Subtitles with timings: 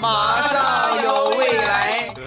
[0.00, 2.14] 马上有未来。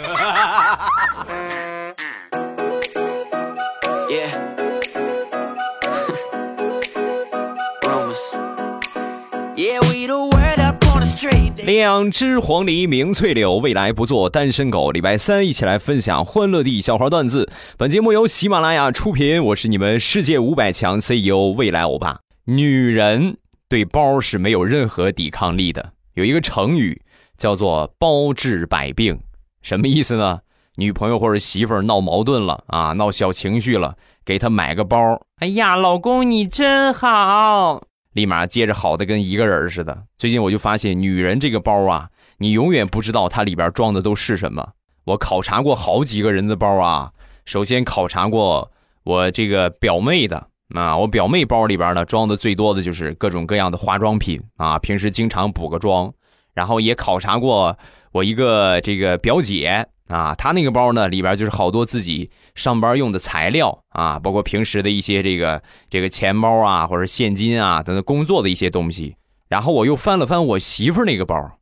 [11.66, 14.92] 两只 黄鹂鸣翠柳，未来不做单身狗。
[14.92, 17.50] 礼拜三一起来分享欢乐地笑话段子。
[17.78, 22.20] 本节目由喜马拉雅出品，我是你们世界五百强 CEO 未来欧巴。
[22.46, 23.38] 女人
[23.68, 25.94] 对包是没有任何抵抗力的。
[26.14, 27.02] 有一个成语
[27.38, 29.20] 叫做“包治百病”，
[29.62, 30.40] 什么意思呢？
[30.78, 35.22] 女朋友或者媳妇儿闹矛盾了啊，闹小情绪了，给她买个包。
[35.38, 37.82] 哎呀，老公你真好。
[38.12, 40.04] 立马接着好的跟一个人似的。
[40.18, 42.10] 最近我就发现，女人这个包啊，
[42.40, 44.72] 你永远不知道它里边装的都是什么。
[45.06, 47.12] 我考察过好几个人的包啊，
[47.46, 48.72] 首先考察过
[49.04, 56.14] 我这个表妹的啊，我表妹包里边呢装的最多的就是各种各样的化妆品啊，平时经常补个妆。
[56.56, 57.78] 然后也考察过
[58.12, 59.86] 我一个这个表姐。
[60.08, 69.16] 啊，她那个包呢，里边就是好多自己上班用的材料啊，包括平时的一些这个这个钱包啊，或者现金啊等等工作的一些东西。
[69.48, 71.58] 然后我又翻了翻我媳妇那个包，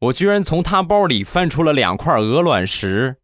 [0.00, 3.16] 我居然从她包里翻出了两块鹅卵石。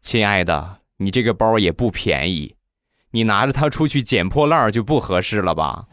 [0.00, 2.56] 亲爱的，你这个包也不便宜，
[3.12, 5.84] 你拿着它出去捡破烂就不合适了吧？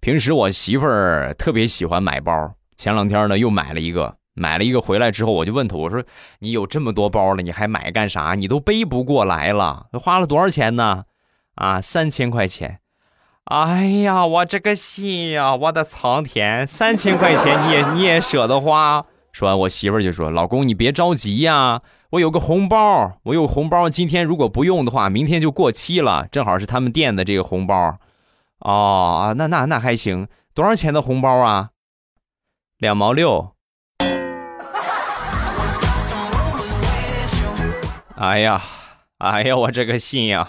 [0.00, 6.02] 平时我媳妇儿特别喜欢买包，前两天呢又买了一个，买了一个回来之后，我就问她，我说
[6.38, 8.34] 你有这么多包了，你还买干啥？
[8.34, 11.04] 你都背不过来了，花了多少钱呢？
[11.56, 12.78] 啊，三千块钱。
[13.44, 19.04] 哎呀，我这个心呀，我的苍天，三千块钱你也你也舍得花？
[19.36, 27.98] 说完，我媳妇儿就说：“老公，你别着急呀，我有个红包，我有红包，今天如果不用的话，明天就过期了，正好是他们店的这个红包。”
[28.60, 31.68] 哦，那那那还行，多少钱的红包啊？
[32.78, 33.52] 两毛六。
[38.16, 38.62] 哎呀，
[39.18, 40.48] 哎呀，我这个心呀！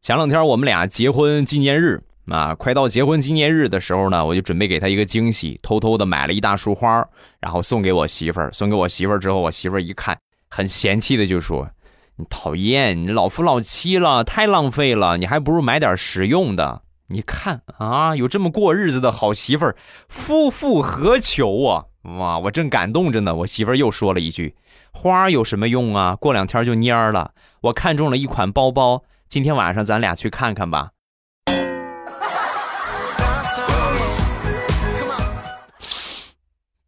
[0.00, 7.06] 前两天我们俩结婚纪念日啊，快到结婚纪念日的时候呢，我就准备给她一个惊喜，偷偷的买了一大束花，
[7.40, 8.52] 然后送给我媳妇儿。
[8.52, 10.16] 送给我媳妇儿之后，我媳妇儿一看。
[10.48, 11.68] 很嫌弃的就说
[12.16, 16.82] ：“你讨厌，你老夫老妻了，太浪费了，你还不如买点实用的。
[17.08, 19.76] 你看啊，有这么过日子的好媳妇儿，
[20.08, 21.86] 夫复何求啊！
[22.02, 24.54] 哇，我正感动着呢，我媳妇儿又说了一句：
[24.92, 26.16] 花有什么用啊？
[26.16, 27.32] 过两天就蔫儿了。
[27.62, 30.90] 我看中了一款包包，今天晚上咱俩去看看吧。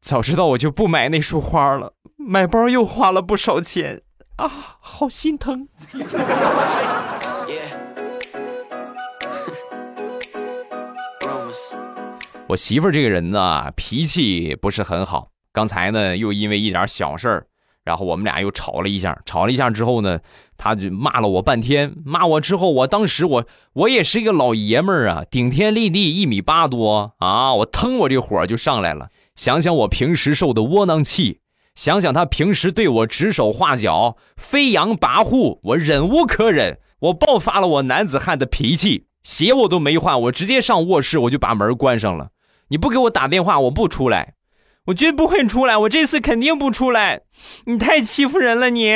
[0.05, 4.03] 早知道我就不买那束花了。”买包又花了不少钱
[4.37, 5.67] 啊，好心疼。
[12.49, 15.31] 我媳妇儿这个人呢，脾气不是很好。
[15.55, 17.47] 刚才呢，又因为一点小事儿，
[17.83, 19.19] 然后我们俩又吵了一下。
[19.25, 20.21] 吵了一下之后呢，
[20.59, 21.95] 她就骂了我半天。
[22.05, 29.09] 骂我之后，我当时我我也是一个老爷们儿啊，顶天立地，一米八多啊，我腾我这火就上来了。
[29.37, 31.41] 想想我平时受的窝囊气。
[31.75, 42.29] 想想他平时对我指手画脚、飞扬跋扈，我忍无可忍，我爆发了我男子汉的脾气，鞋我都没换，我直接上卧室，我就把门关上了。
[42.69, 44.35] 你不给我打电话，我不出来，
[44.87, 47.23] 我绝不会出来，我这次肯定不出来。
[47.65, 48.95] 你太欺负人了，你。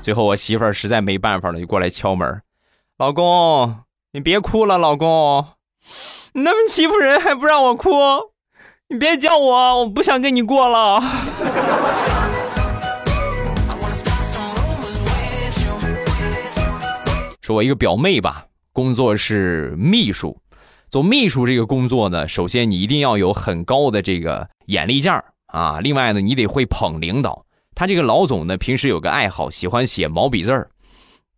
[0.00, 2.40] 最后我媳妇儿实在没办法了，就过来敲门，
[2.96, 3.80] 老公，
[4.12, 5.46] 你别哭了，老公。
[6.32, 7.90] 你那么欺负人还不让我哭？
[8.88, 11.00] 你别叫我，我不想跟你过了。
[17.40, 20.36] 说我一个表妹吧，工作是秘书。
[20.90, 25.78] 做秘书这个工作呢，首先你一定要有很高的这个眼力劲儿啊。
[25.78, 27.44] 另外呢，你得会捧领导。
[27.76, 30.68] 他这个老总呢，平时有个爱好，喜欢写毛笔字儿，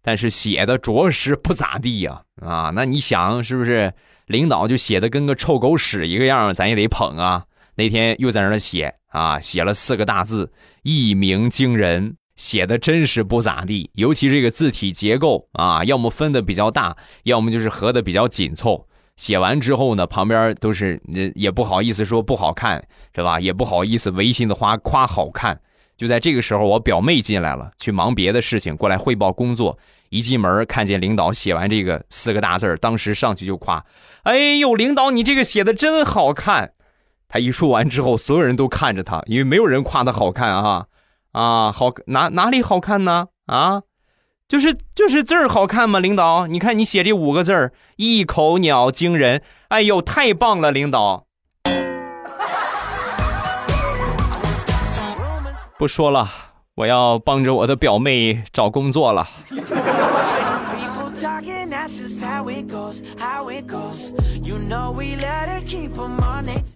[0.02, 2.22] 但是写的着实不咋地呀。
[2.40, 3.92] 啊，那你想是不是？
[4.26, 7.44] 领导就写的跟个臭狗屎一个样，咱也得捧啊！
[7.74, 10.52] 那天又在那写啊，写了四个大字
[10.84, 13.90] “一鸣惊人”，写的真是不咋地。
[13.94, 18.86] 尤其这个字体结构啊，要么分的比较大，要么就是合的比较紧凑。
[19.16, 21.02] 写完之后呢，旁边都是
[21.34, 22.82] 也不好意思说不好看，
[23.14, 23.38] 是吧？
[23.40, 25.60] 也不好意思违心的夸夸好看。
[25.96, 29.78] 就在这个时候，我表妹进来了，去忙别的事情，过来汇报工作。
[30.10, 33.82] 一进门看见领导写完这个四个大字当时上去就夸
[34.24, 36.74] ：“哎呦，领导你这个写的真好看！”
[37.28, 40.86] 他一说完之后，所有人都看着他，因为没有人夸他好看啊
[41.32, 43.28] 啊，好哪哪里好看呢？
[43.46, 43.84] 啊，
[44.46, 45.98] 就是就是字儿好看吗？
[45.98, 51.26] 领导，你看你写这五个字儿，一口鸟惊人，哎呦，太棒了，领导。
[55.82, 56.30] 不说了，
[56.76, 59.28] 我要帮着我的表妹找工作了。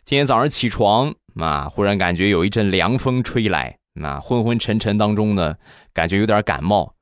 [0.04, 5.54] 今天早上起床啊，忽然感觉有一阵凉风吹来，啊，昏昏沉沉当中呢，
[5.94, 6.96] 感觉有点感冒。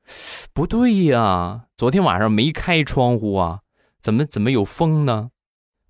[0.53, 3.61] 不对呀，昨天晚上没开窗户啊，
[3.99, 5.31] 怎么怎么有风呢？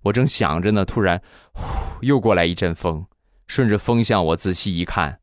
[0.04, 1.20] 我正想着呢，突然，
[1.52, 1.62] 呼，
[2.00, 3.04] 又过来一阵风，
[3.46, 5.18] 顺着风向我仔细一看，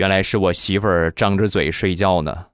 [0.00, 2.46] 原来是我媳妇儿张着嘴睡觉呢。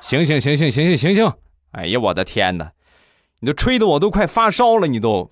[0.00, 1.30] 醒醒醒醒醒醒醒醒！
[1.72, 2.72] 哎呀，我的天哪！
[3.40, 5.30] 你都吹得我都快发烧了，你都。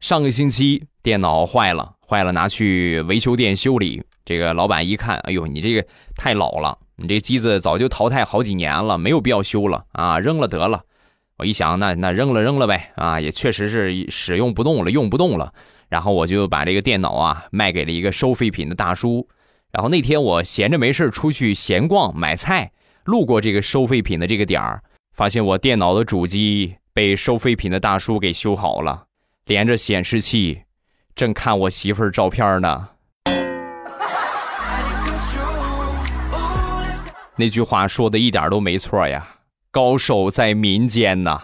[0.00, 4.02] 上个星期电脑坏了，坏了拿去维修店修理。
[4.24, 5.86] 这个老板一看，哎呦，你这个
[6.16, 10.82] 太老了，你这机子早就淘汰好几年了，没有必要修了啊，扔了得了。
[11.38, 15.52] 我一想，那那扔了扔了呗，啊，也确实是使用不动了，用不动了。
[15.88, 19.28] 然后我就把这个电脑啊卖给了一个收废品的大叔。
[19.72, 22.70] 然后那天我闲着没事出去闲逛买菜，
[23.04, 24.82] 路过这个收废品的这个点儿，
[25.12, 29.06] 发现我电脑的主机被收废品的大叔给修好了，
[29.46, 30.62] 连着显示器，
[31.16, 32.90] 正看我媳妇儿照片呢。
[37.42, 39.26] 那句话说的一点都没错呀，
[39.72, 41.42] 高手在民间呐。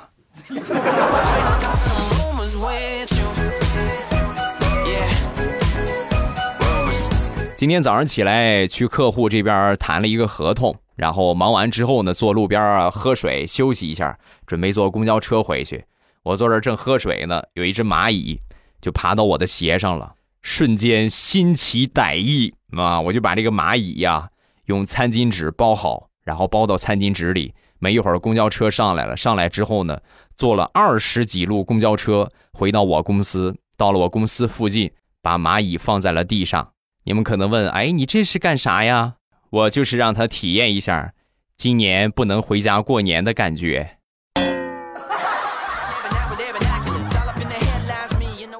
[7.57, 14.17] 今天早上起来去客户这边谈了一个合同，然后忙完之后呢，坐路边喝水休息一下，
[14.47, 15.85] 准备坐公交车回去。
[16.23, 18.39] 我坐这正喝水呢，有一只蚂蚁
[18.81, 23.01] 就爬到我的鞋上了，瞬间心起歹意啊！
[23.01, 24.29] 我就把这个蚂蚁呀
[24.69, 27.55] 用餐巾纸包好，然后包到餐巾纸里。
[27.81, 30.01] 没一会儿公交车上来了，上来之后呢，
[30.37, 34.91] 坐了二十几路公交车回到我公司，到了我公司附近，
[35.23, 36.73] 把蚂蚁放在了地上。
[37.05, 39.15] 你们可能问，哎，你这是干啥呀？
[39.51, 41.15] 我就是让他体验一下
[41.57, 43.97] 今年不能回家过年的感觉。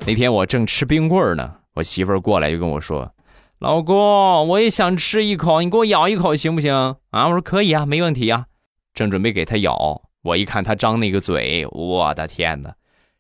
[0.07, 3.13] 那天我正吃冰棍呢，我媳妇儿过来就跟我说
[3.59, 3.97] ：“老公，
[4.49, 6.73] 我也想吃一口，你给我咬一口行不行？”
[7.11, 8.47] 啊，我说可以啊，没问题啊。
[8.95, 12.73] 正准备给他咬，我一看他张那个嘴，我的天哪！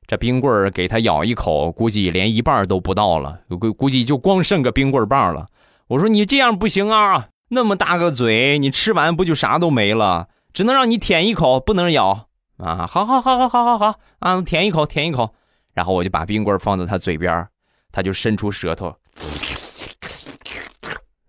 [0.06, 5.48] 这冰棍儿给他咬一口，估计连一半都不到了，估估计就光剩个冰棍棒了。
[5.88, 10.28] 我说你这样不行啊，那么大个嘴，你吃完不就啥都没了？
[10.52, 12.86] 只能让你舔一口，不能咬啊！
[12.86, 15.34] 好好好好好好好啊，舔一口，舔一口。
[15.74, 17.46] 然后我就把冰棍放在他嘴边，
[17.92, 18.94] 他就伸出舌头，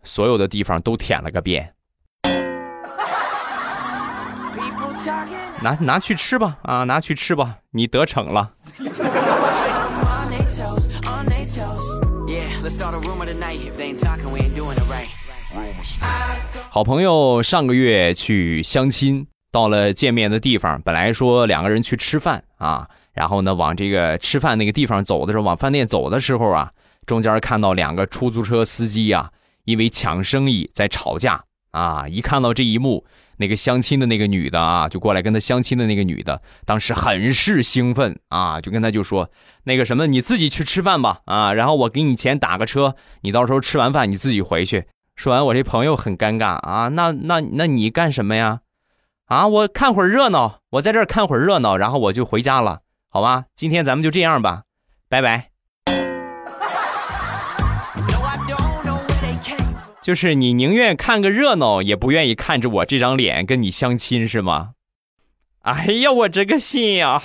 [0.09, 1.73] 所有的地方都舔了个遍。
[5.61, 8.51] 拿拿去吃吧，啊，拿去吃吧，你得逞了。
[16.69, 26.71] 好朋友上个月去相亲，到了见面的地方，本来说两个人去吃饭啊，然后呢，往这个吃饭那个地方走的时候，往饭店走的时候啊，
[27.05, 29.29] 中间看到两个出租车司机啊，
[29.69, 33.05] 因为抢生意在吵架啊，一看到这一幕。
[33.41, 39.29] 那个相亲的那个女的啊，就过来跟他相亲的那个女的，当时很是兴奋啊，就跟他就说
[39.63, 44.87] 那个什么，你自己去吃饭吧啊，然后我给你钱打个车，你到时候吃完饭你自己回去。
[45.15, 48.59] 说完，我这朋友很尴尬啊，那那那你干什么呀？
[49.27, 53.45] 啊，我看会儿热闹，我在这儿看会儿热闹，然后我就回家了，好吧？
[53.55, 54.63] 今天咱们就这样吧，
[55.07, 55.48] 拜拜。
[60.09, 64.71] 就是你宁愿看个热闹，也不愿意看着我这张脸跟你相亲是吗？
[65.61, 67.21] 哎呀，我这个心呀！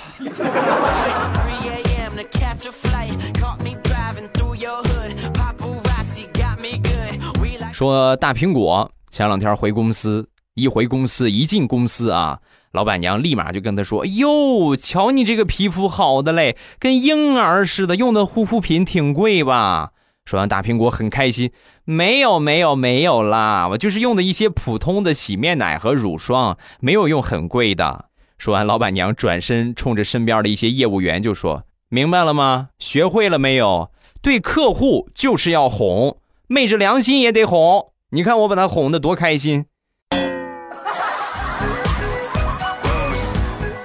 [7.73, 12.37] 说大苹果前两天回公司，一回公司一进公司啊，
[12.71, 19.93] 老板娘立马就跟他说：“哎呦，瞧你这个皮肤好的嘞，跟婴儿似的，用的护肤品挺贵吧？”
[20.25, 21.51] 说完，大苹果很开心，
[21.87, 28.05] 没有没有没有啦，我就是用的一些普通的洗面奶和乳霜，没有用很贵的。
[28.39, 32.69] 说完，老板娘转身冲着身边的一些业务员就说：“明白了吗？
[32.79, 33.91] 学会了没有？
[34.19, 37.91] 对客户就是要哄，昧着良心也得哄。
[38.09, 39.65] 你看我把他哄得多开心。”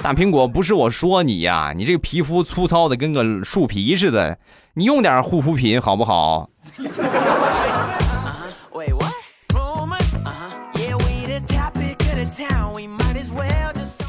[0.02, 4.38] 大苹果，不是我说你呀，你这个皮肤粗糙的跟个树皮似的，
[4.72, 6.48] 你用点护肤品好不好？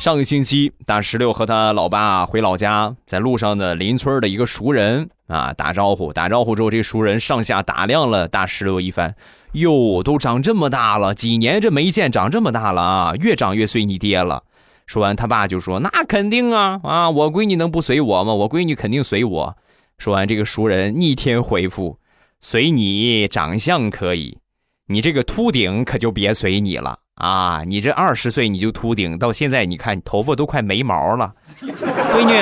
[0.02, 9.14] 上个星期，大石榴和他老爸回老家，在路上的邻村的一个熟人啊打招呼，打招呼之后，这熟人上下打量了大石榴一番，
[9.52, 14.42] 哟，都长这么大了，几年这没见，长这么大了啊，越长越随你爹了。
[14.88, 18.34] 说完，他爸就说：“那肯定啊，啊，我闺女能不随我吗？
[18.34, 19.56] 我闺女肯定随我。”
[20.00, 22.00] 说完，这个熟人逆天回复
[22.42, 24.40] ：“随你长相可以，
[24.88, 27.64] 你这个秃顶可就别随你了啊！
[27.68, 32.34] 你这二十岁你就秃顶，到现在你看你头发都快没毛了，闺女，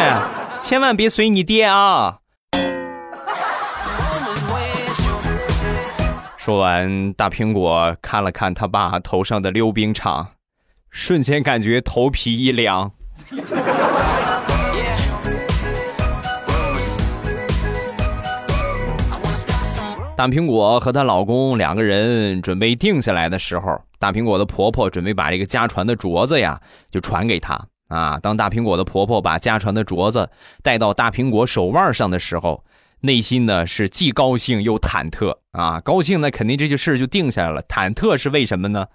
[0.61, 2.19] 千万别随你爹啊！”
[6.37, 10.29] 说完，大苹果看了看他爸头上的溜冰场。
[10.89, 12.91] 瞬间感觉头皮一凉。
[20.19, 26.59] 大苹果和她老公两个人准备定下来的时候，大苹果的婆婆准备把这个家传的镯子呀，
[26.91, 27.57] 就传给她
[27.87, 28.19] 啊。
[28.19, 30.29] 当大苹果的婆婆把家传的镯子
[30.61, 32.65] 戴到大苹果手腕上的时候，
[32.99, 35.79] 内心呢是既高兴又忐忑啊。
[35.79, 38.87] 高兴呢，肯定这件事就定下来了；忐忑是为什么呢？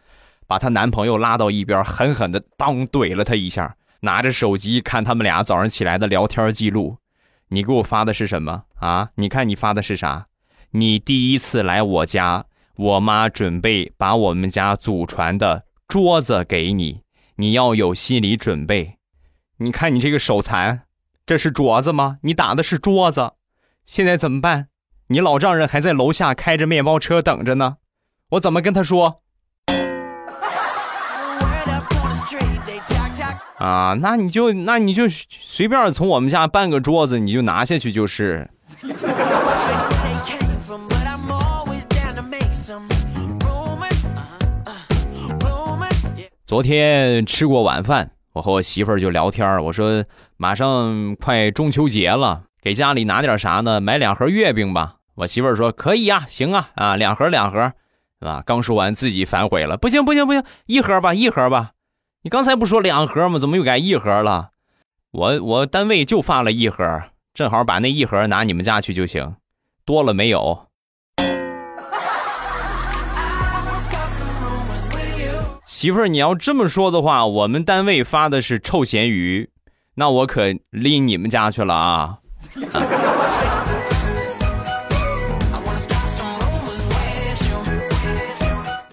[0.47, 6.99] 把她男朋友拉到一边，狠狠的当怼了他一下，拿着手机看他们俩早上起来的聊天记录。
[7.49, 9.09] 你给我发的是什么啊？
[9.14, 10.26] 你看你发的是啥？
[10.76, 17.02] 你第一次来我家，我妈准备把我们家祖传的桌子给你，
[17.37, 18.97] 你要有心理准备。
[19.59, 20.81] 你看你这个手残，
[21.25, 22.19] 这是镯子吗？
[22.23, 23.35] 你打的是桌子，
[23.85, 24.66] 现在怎么办？
[25.07, 27.76] 你老丈人还在楼下开着面包车等着呢，
[28.31, 29.23] 我怎么跟他说？
[33.59, 38.50] 啊，那你就那你就随便从我们家搬个桌子，你就拿下去就是。
[46.46, 50.04] 昨天吃过晚饭，我和我媳妇儿就聊天我说
[50.36, 53.80] 马上快中秋节了，给家里拿点啥呢？
[53.80, 54.96] 买两盒月饼吧。
[55.14, 57.72] 我媳妇儿说可以呀，行啊，啊，两盒两盒，
[58.20, 58.42] 是吧？
[58.44, 61.72] 刚说完自己反悔了，不行不行不行，一盒吧一盒吧。
[62.20, 63.38] 你刚才不说两盒吗？
[63.38, 64.50] 怎么又改一盒了？
[65.12, 69.36] 我我单位就发了一盒，正好把那一盒拿你们家去就行，
[69.86, 70.63] 多了没有？
[75.75, 79.50] 媳妇儿，你要这么说的话，我们单位发的是臭咸鱼，
[79.97, 82.19] 那我可拎你们家去了啊！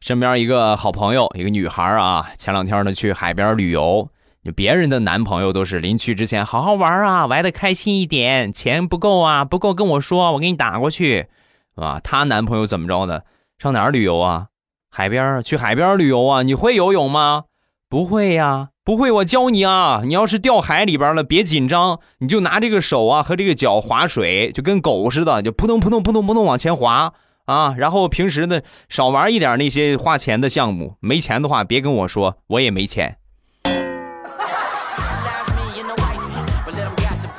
[0.02, 4.10] 身边一个好朋友，一个女孩啊，前两天呢去海边旅游，
[4.56, 11.28] 别人的男朋友都是临去之前好好玩啊，玩的开心一点，钱不够啊，不够跟我说，我给你打过去，
[11.76, 13.24] 啊，她男朋友怎么着的？
[13.60, 14.48] 上哪儿旅游啊？
[14.94, 16.44] 海边去海边旅游啊？
[16.44, 17.46] 你会游泳吗？
[17.88, 20.02] 不会呀，不会，我教你啊。
[20.04, 27.14] 你要是掉海里边了，别紧张，你就拿这个手啊和这个脚划水，就跟狗似的，就扑通扑通扑通扑通往前划。
[27.46, 33.16] 啊，然后平时呢少玩一点那些花钱的项目，没钱的话别跟我说，我也没钱。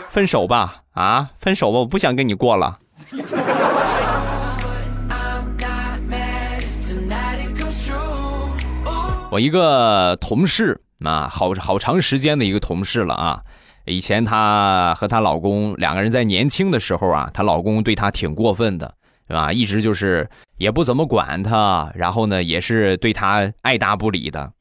[0.09, 2.79] 分手吧，啊，分手吧，我不想跟你过了。
[9.33, 13.41] 我一个同事啊，好好长时间的一个同事了啊，
[13.87, 18.95] 以前她和她老公两个人在年轻的时候啊，她老公对她挺过分的。
[19.29, 19.51] 是吧？
[19.51, 24.53] 一直就是也不怎么管她，然后呢，也是对她爱答不理的。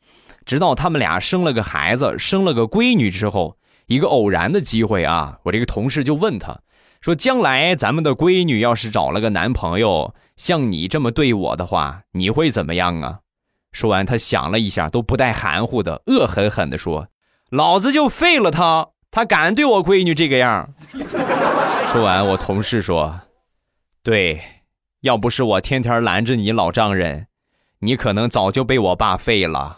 [0.45, 6.57] 直到他们俩生了个孩子，生了个闺女之后，一个偶然的机会啊，我这个同事就问她，
[7.01, 13.19] 说：“将来咱们的闺女要是找了个男朋友，像你这么对我的话，你会怎么样啊？”
[13.71, 17.07] 说完，他想了一下，都不带含糊的，恶狠狠地说
[17.49, 18.89] ：“老子就废了他！
[19.09, 20.73] 他敢对我闺女这个样。”
[21.91, 23.21] 说完，我同事说
[24.03, 24.41] ：“对。”
[25.01, 27.25] 要不是我天天拦着你老丈人，
[27.79, 29.77] 你可能早就被我爸废了。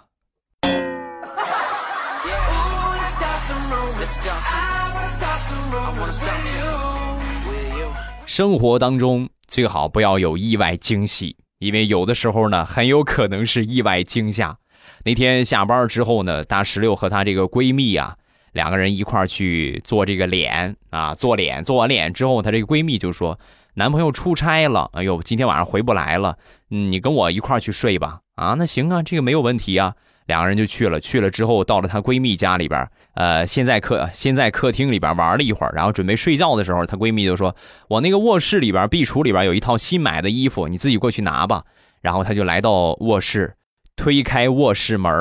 [8.26, 14.58] 生活当中最好不要有意外惊喜，因为有的时候呢，很有可能是意外惊吓。
[15.06, 18.16] 那天下班之后呢，大石榴和她这个闺蜜啊，
[18.52, 21.64] 两个人一块去做这个脸啊，做脸。
[21.64, 23.40] 做完脸之后，她这个闺蜜就说
[23.76, 29.96] ：“男朋友出差了，哎呦，今天晚上回不来了，你跟我一块去睡吧。”啊，那行啊，这个没有问题啊。
[30.26, 37.56] 两个人就去了，去了之后到了她闺蜜家里边，呃，先在客先在客厅里边玩了一会儿，然后准备睡觉的时候，她闺蜜就说
[37.88, 41.64] ：“我那个卧室里边壁橱里边有一套新买的衣服，你自己过去拿吧。”
[42.02, 43.56] 然后她就来到卧室，
[43.96, 45.12] 推开卧室门，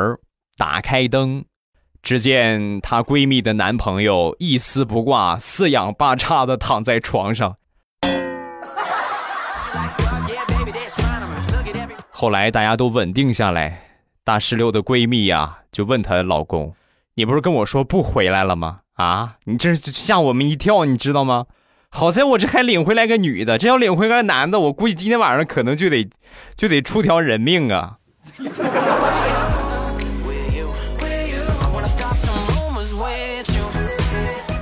[0.57, 1.45] 打开灯，
[2.03, 7.57] 只见她闺蜜的男朋友一丝不挂、四仰八叉的躺在床上。
[12.11, 13.83] 后来大家都稳定下来。
[14.25, 16.75] 大石榴的闺蜜呀，就问她老公
[17.15, 18.79] ：“你不是跟我说不回来了吗？
[18.95, 21.45] 啊，你这是吓我们一跳，你知道吗？
[21.91, 26.09] 好在我这还领回来个女的，这要领回来个男的，我估计今天晚上可能就得
[26.57, 27.99] 就得出条人命啊！”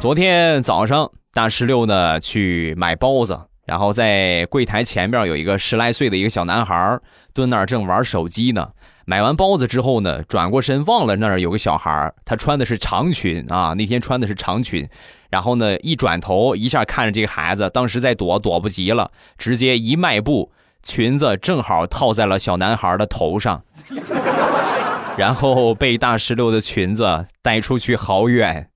[0.00, 6.98] 昨天早上，大石榴呢去买包子，然后在柜台前边有一个十来岁的一个小男孩
[7.32, 8.70] 蹲那儿正玩手机呢。
[9.10, 14.88] 买完包子之后呢，转过身忘了那儿有个小孩他穿的是长裙啊，那天穿的是长裙，
[15.30, 20.52] 然后呢一转头一下看着这个孩子，当时在躲躲不及了，直接一迈步，
[20.84, 23.60] 裙子正好套在了小男孩的头上，
[25.16, 28.68] 然后被大石榴的裙子带出去好远。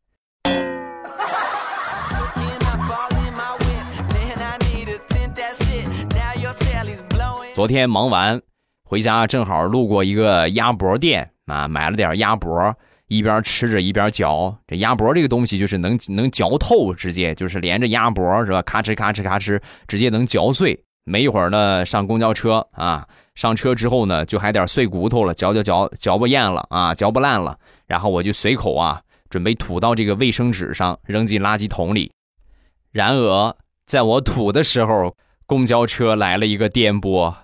[7.55, 8.43] 昨天忙完。
[8.85, 12.75] 回家正好路过一个鸭脖店啊，买了点鸭脖，
[13.09, 14.55] 一边吃着一边嚼。
[14.67, 18.61] 这鸭脖这个东西就是能能嚼透，直接就是连着鸭脖是吧？
[18.63, 20.79] 咔哧咔哧咔哧，直接能嚼碎。
[21.05, 27.59] 没一会儿呢，上公交车啊，上车之后呢，就还点碎骨头了，嚼嚼嚼嚼不厌了啊，嚼不烂了。
[27.87, 32.13] 然后我就随口啊，准备吐到这个卫生纸上，扔进垃圾桶里。
[32.93, 33.55] 然而
[33.87, 37.35] 在我吐的时候，公交车来了一个颠簸。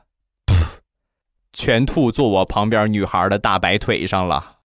[1.52, 4.56] 全吐坐我旁边女孩的大白腿上了。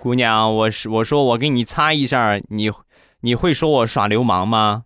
[0.00, 2.70] 姑娘，我是我说我给你擦一下，你
[3.20, 4.82] 你会说我耍流氓吗？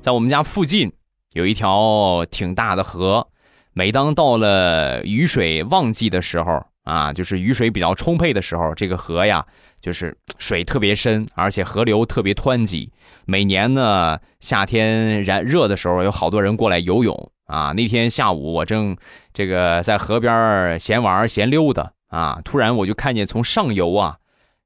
[0.00, 0.90] 在我们家附近
[1.34, 3.28] 有一条挺大的河，
[3.74, 6.64] 每当到了雨水旺季的时候。
[6.90, 9.46] 啊，就是雨水比较充沛的时候，这个河呀，
[9.80, 12.92] 就是水特别深，而且河流特别湍急。
[13.26, 17.70] 每年呢，夏天燃热的时候，有好多人过来游泳啊。
[17.76, 18.96] 那天下午，我正
[19.32, 24.16] 这个在河边闲玩闲溜达啊，突然我就看见从上游啊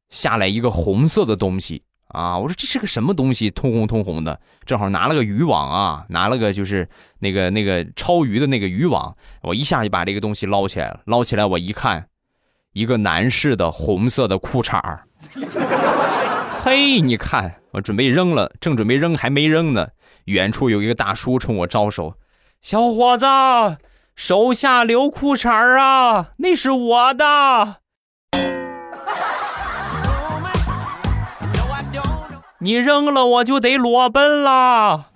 [0.09, 2.39] 下来一个红色的东西啊。
[2.39, 11.01] 我说这是个什么东西，通红通红的，正好拿了个渔网啊，拿了个就是那个那个抄鱼的那个渔网，我一下就把这个东西捞起来了。
[11.05, 12.07] 捞起来我一看。
[12.75, 15.05] 一个男士的红色的裤衩儿，
[16.61, 19.87] 嘿，你看，我准备扔了，正准备扔，还没扔呢。
[20.25, 22.15] 远处有一个大叔冲我招手
[22.61, 23.27] ：“小伙子，
[24.17, 27.77] 手下留裤衩儿啊，那是我的。”
[32.59, 35.11] 你扔了，我就得裸奔了。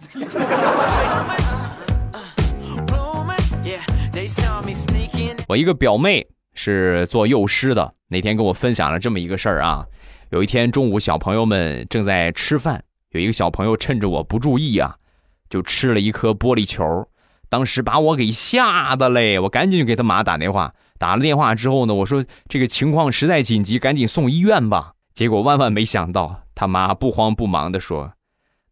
[5.49, 6.29] 我一个表妹。
[6.69, 9.87] 是做幼师的，那天跟我分享了这么一个事儿啊。
[10.31, 14.97] 有一天中午，小朋友们正在吃饭，有一个小朋友趁着我不注意啊，
[15.49, 17.09] 就吃了一颗玻璃球，
[17.49, 20.75] 当时把我给吓得嘞，我赶紧就给他妈打电话。
[20.99, 24.93] 打了电话之后呢，我说这个情况实在紧急，赶紧送医院吧。
[25.15, 28.13] 结果万万没想到，他妈不慌不忙的说：“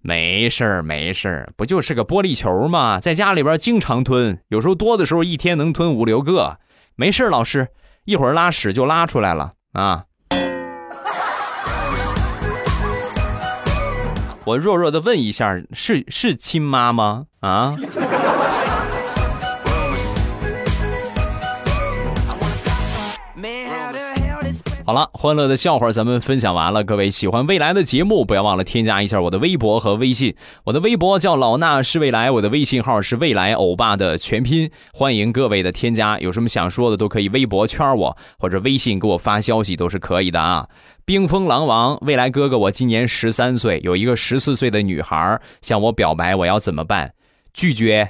[0.02, 3.00] 没事儿，没事儿，不就是个玻璃球吗？
[3.00, 6.58] 在家里边经常吞，有时候多的时候一天能吞五六个。”
[6.98, 7.68] 没事儿，老师，
[8.06, 10.04] 一会儿拉屎就拉出来了啊！
[14.44, 17.26] 我弱弱的问一下，是是亲妈吗？
[17.40, 17.74] 啊？
[24.86, 26.84] 好了，欢乐的笑话咱们分享完了。
[26.84, 30.36] 各位喜欢未来的节目，不要忘了添加一下我的微博和微信。
[30.62, 34.70] 我的微博叫老衲是未来，我的微信号是未来欧巴的全拼。
[34.92, 40.68] 欢迎各位的添加，有什么想说的都可以微博圈我，或者微信给我发消息都是可以的啊。
[41.04, 47.12] 冰封狼王，未来哥哥，我今年十三岁，有一个十四岁的女孩向我表白，我要怎么办？
[47.52, 48.08] 拒绝。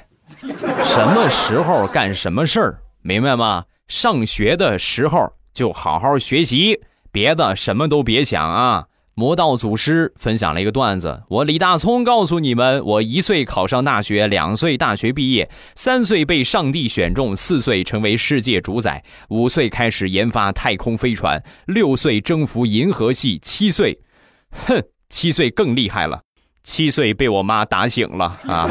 [0.83, 2.79] 什么时候干什么事儿？
[3.01, 3.63] 明白吗？
[3.87, 8.85] 上学的时候就好好学习，别的什么都别想啊。
[9.15, 23.99] 魔道祖师分享了一个段子：我李大聪告诉你们，我一岁考上大学，两岁大学毕业，三岁被上帝选中，四岁成为世界主宰，五岁开始研发太空飞船，六岁征服银河系，七岁，
[24.67, 26.21] 哼，七岁更厉害了，
[26.63, 28.69] 七岁被我妈打醒了啊。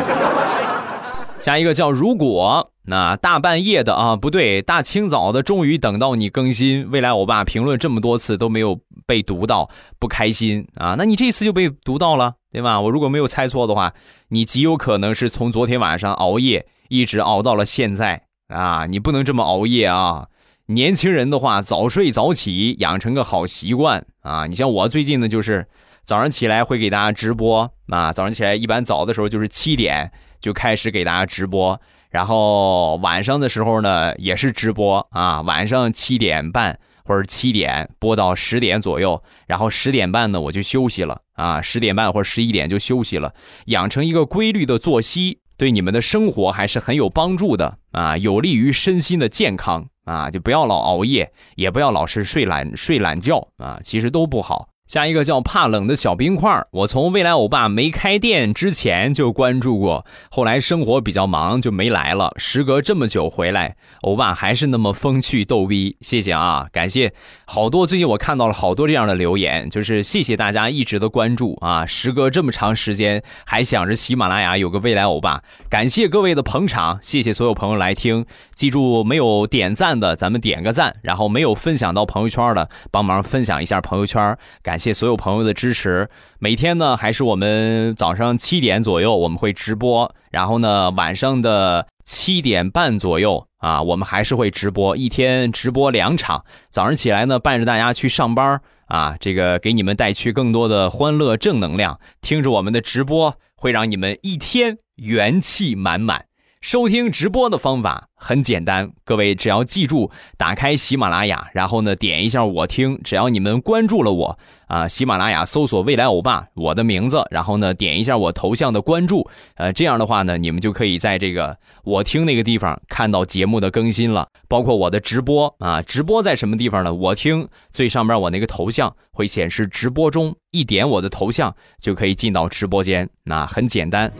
[1.42, 2.70] 下一个叫如果。
[2.88, 6.88] 那大半夜的啊，不对，大清早的，终于等到你更新。
[6.90, 9.68] 未来我爸评论这么多次都没有被读到，
[9.98, 10.94] 不开心啊？
[10.96, 12.80] 那你这次就被读到了，对吧？
[12.80, 13.92] 我如果没有猜错的话，
[14.28, 18.86] 你极有可能是从昨天晚上熬夜一直熬到了现在啊！
[18.86, 20.28] 你不能这么熬夜啊！
[20.66, 24.46] 年轻人的话，早睡早起，养成个好习惯啊！
[24.46, 25.66] 你像我最近呢，就是
[26.04, 31.80] 早上起来会给大家直播啊，早上起来一般早的时候就是七点就开始给大家直播。
[32.16, 43.34] 然后晚上的时候呢，也是直播啊，晚上七点半或者七点播到十点左右，然后十点半呢我就休息了啊，十点半或者十一点就休息了，
[43.66, 54.70] 养成一个规律的作息，对你们的生活还是很有帮助的啊，有利于身心的健康啊，就不要老熬夜，也不要老是睡懒睡懒觉啊，其实都不好。
[54.86, 62.32] 下一个叫怕冷的小冰块我从未来欧巴没开店之前就关注过，后来生活比较忙就没来了。
[62.36, 67.12] 时隔这么久回来，欧巴还是那么风趣逗逼，谢谢啊，感谢
[67.46, 67.84] 好多。
[67.84, 71.84] 最近我看到了好多这样的留言，就是谢谢大家一直的关注啊。
[71.84, 78.24] 时隔这么长时间，还想着喜马拉雅有个未来欧巴，感谢各位的捧场，谢谢所有朋友来听。
[78.54, 84.75] 记住，没有点赞的咱们点个赞，然后没有分享到朋友圈的，帮忙分享一下朋友圈，感。
[84.76, 86.06] 感谢所有朋友的支持。
[86.38, 96.44] 每天呢，还是我们早上七点左右我们会直播，然后呢，晚上的七点半左右啊，我们还是会直播，一天直播两场。
[96.68, 101.98] 早上起来呢，伴着大家去上班啊，这个给你们带去更多的欢乐正能量。
[102.20, 106.26] 听着我们的直播，会让你们一天元气满满。
[106.66, 126.92] 收听直播的方法很简单，各位只要记住，打开喜马拉雅，然后呢点一下我听，只要你们关注了我啊，喜马拉雅搜索“未来欧巴”我的名字，然后呢点一下我头像的关注，呃，这样的话呢，你们就可以在这个我听那个地方看到节目的更新了，包括我的直播啊，直播在什么地方呢？
[126.92, 134.12] 我听最上边我那个头像会显示直播中，一点我的头像就可以进到直播间，那很简单。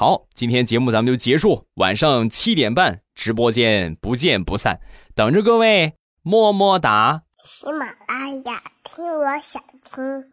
[0.00, 1.66] 好，今天节目咱们就结束。
[1.74, 4.80] 晚上七点半直播间不见不散，
[5.14, 7.24] 等着各位，么么哒。
[7.44, 10.32] 喜马拉雅听，我想听。